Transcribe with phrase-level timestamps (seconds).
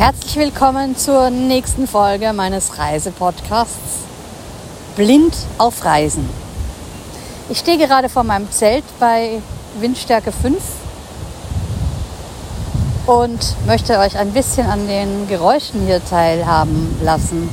[0.00, 3.98] Herzlich willkommen zur nächsten Folge meines Reisepodcasts
[4.96, 6.26] Blind auf Reisen.
[7.50, 9.42] Ich stehe gerade vor meinem Zelt bei
[9.78, 10.56] Windstärke 5
[13.08, 17.50] und möchte euch ein bisschen an den Geräuschen hier teilhaben lassen.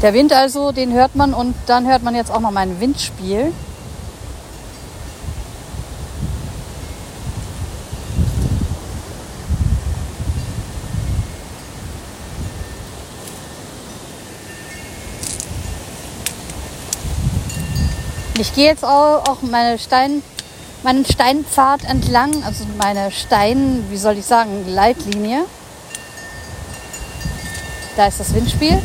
[0.00, 3.52] Der Wind also, den hört man und dann hört man jetzt auch noch mein Windspiel.
[18.38, 20.22] Ich gehe jetzt auch meine Stein,
[20.84, 25.44] meinen Steinpfad entlang, also meine Stein, wie soll ich sagen, Leitlinie.
[27.96, 28.80] Da ist das Windspiel.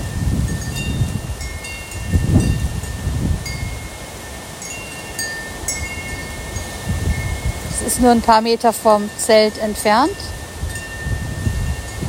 [8.04, 10.16] Nur ein paar Meter vom Zelt entfernt.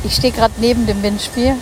[0.03, 1.55] Ich stehe gerade neben dem Windspiel.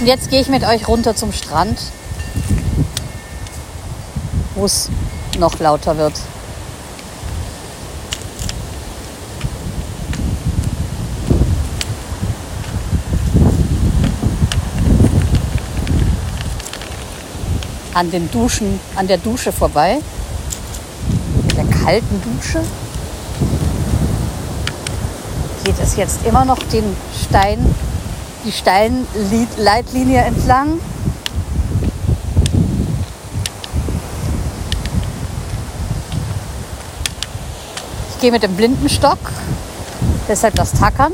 [0.00, 1.78] Und jetzt gehe ich mit euch runter zum Strand,
[4.54, 4.88] wo es
[5.38, 6.14] noch lauter wird.
[17.92, 19.98] An den Duschen, an der Dusche vorbei,
[21.54, 22.62] der kalten Dusche,
[25.64, 27.74] geht es jetzt immer noch den Stein
[28.44, 30.80] die Steinleitlinie entlang.
[38.10, 39.18] Ich gehe mit dem Blindenstock,
[40.28, 41.12] deshalb das Tackern.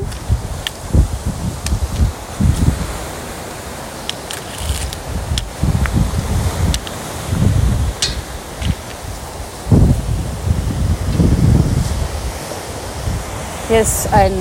[13.69, 14.31] Hier ist ein,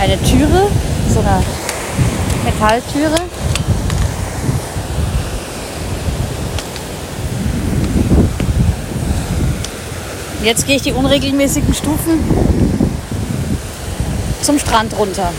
[0.00, 0.68] eine Türe,
[1.12, 1.42] so eine
[2.44, 3.16] Metalltüre.
[10.42, 12.22] Jetzt gehe ich die unregelmäßigen Stufen
[14.42, 15.32] zum Strand runter.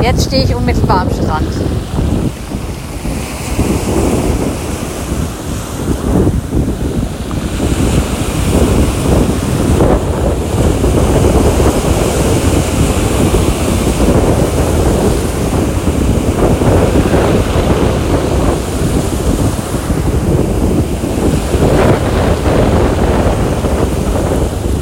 [0.00, 1.48] Jetzt stehe ich unmittelbar am Strand.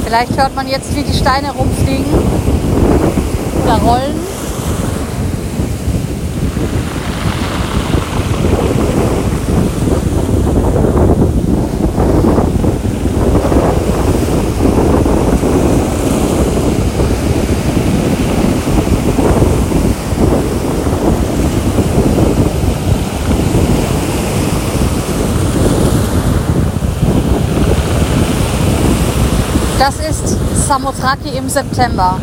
[0.05, 2.05] Vielleicht hört man jetzt, wie die Steine rumfliegen
[3.65, 4.26] oder rollen.
[29.87, 30.37] Das ist
[30.67, 32.19] Samothraki im September.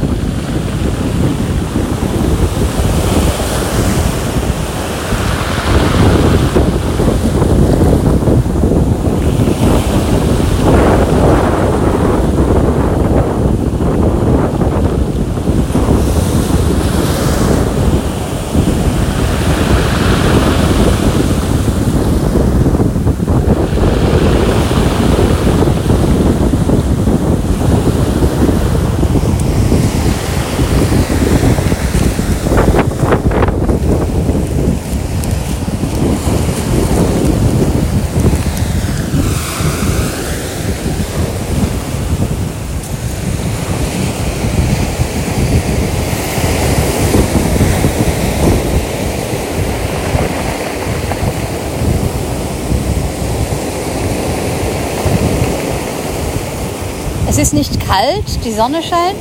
[57.43, 59.17] Ist nicht kalt, die Sonne scheint.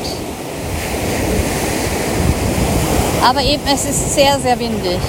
[3.28, 5.00] Aber eben es ist sehr, sehr windig.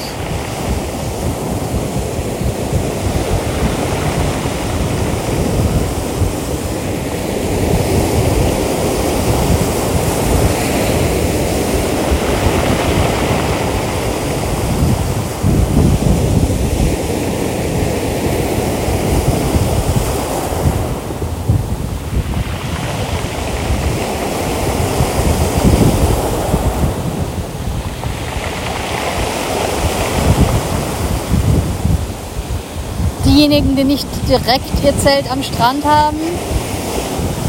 [33.43, 36.17] Diejenigen, die nicht direkt ihr Zelt am Strand haben,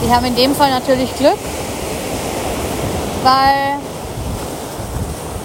[0.05, 1.39] die haben in dem Fall natürlich Glück,
[3.23, 3.79] weil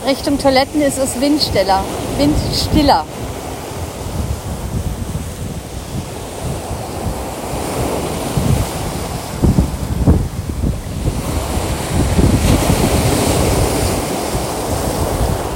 [0.07, 1.83] Richtung Toiletten ist es windstiller,
[2.17, 3.05] windstiller.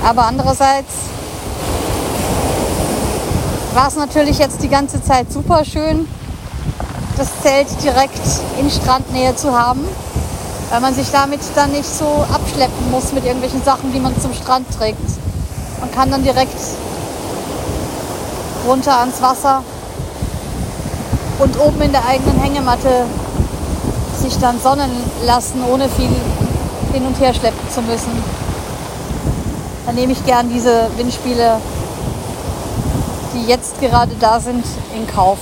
[0.06, 0.94] Aber andererseits
[3.75, 6.08] war es natürlich jetzt die ganze Zeit super schön,
[7.18, 8.22] das Zelt direkt
[8.60, 9.84] in Strandnähe zu haben,
[10.70, 14.34] weil man sich damit dann nicht so abschleppen muss mit irgendwelchen Sachen, die man zum
[14.34, 15.00] Strand trägt.
[15.80, 16.56] Man kann dann direkt
[18.68, 19.64] runter ans Wasser
[21.40, 23.06] und oben in der eigenen Hängematte
[24.22, 24.92] sich dann sonnen
[25.26, 26.10] lassen, ohne viel
[26.94, 28.12] hin und her schleppen zu müssen.
[29.86, 31.58] Dann nehme ich gern diese Windspiele
[33.33, 34.65] die jetzt gerade da sind,
[34.95, 35.39] in Kauf.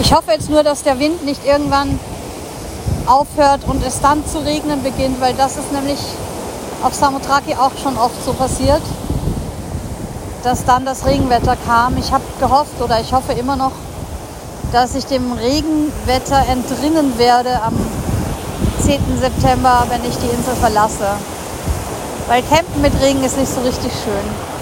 [0.00, 2.00] Ich hoffe jetzt nur, dass der Wind nicht irgendwann
[3.06, 6.00] aufhört und es dann zu regnen beginnt, weil das ist nämlich
[6.82, 8.82] auf Samothraki auch schon oft so passiert,
[10.42, 11.96] dass dann das Regenwetter kam.
[11.96, 13.72] Ich habe gehofft oder ich hoffe immer noch,
[14.72, 17.74] dass ich dem Regenwetter entrinnen werde am
[18.82, 19.00] 10.
[19.20, 21.06] September, wenn ich die Insel verlasse.
[22.28, 24.59] Weil Campen mit Regen ist nicht so richtig schön.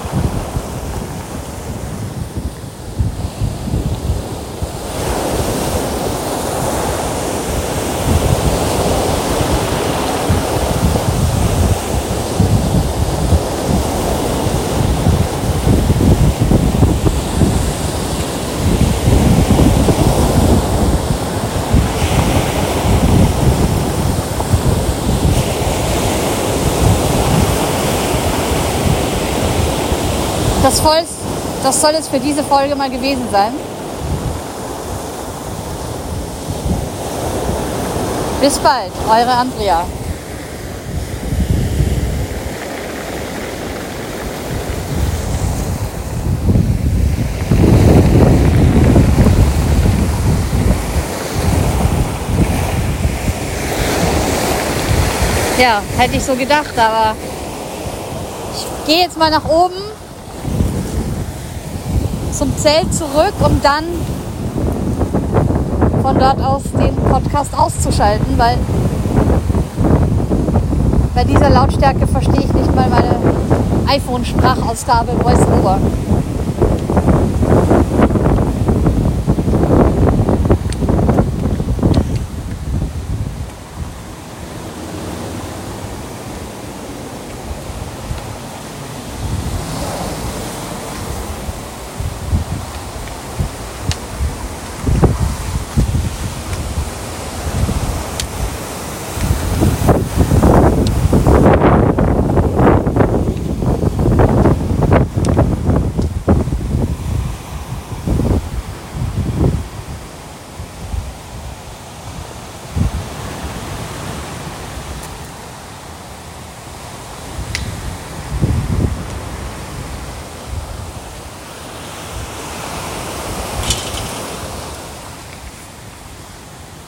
[30.68, 31.02] Das, voll,
[31.62, 33.54] das soll es für diese Folge mal gewesen sein.
[38.42, 39.86] Bis bald, eure Andrea.
[55.58, 57.16] Ja, hätte ich so gedacht, aber
[58.54, 59.97] ich gehe jetzt mal nach oben
[62.38, 63.82] zum Zelt zurück, um dann
[66.00, 68.56] von dort aus den Podcast auszuschalten, weil
[71.16, 73.16] bei dieser Lautstärke verstehe ich nicht mal meine
[73.88, 75.78] iPhone-Sprachausgabe VoiceOver.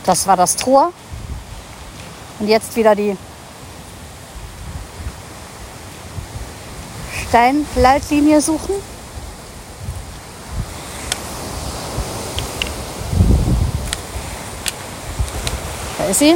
[0.05, 0.93] Das war das Tor.
[2.39, 3.17] Und jetzt wieder die
[7.29, 8.75] Steinleitlinie suchen.
[15.99, 16.35] Da ist sie.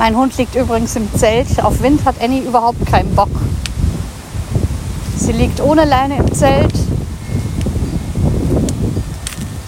[0.00, 1.62] Mein Hund liegt übrigens im Zelt.
[1.62, 3.28] Auf Wind hat Annie überhaupt keinen Bock.
[5.18, 6.72] Sie liegt ohne Leine im Zelt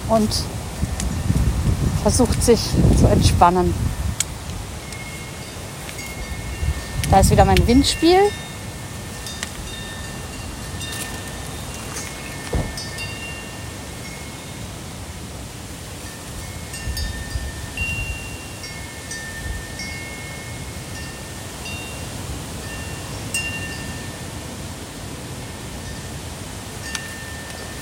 [0.09, 0.31] und
[2.01, 2.61] versucht sich
[2.99, 3.75] zu entspannen.
[7.11, 8.21] Da ist wieder mein Windspiel.